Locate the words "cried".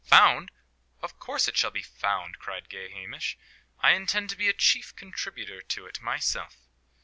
2.39-2.69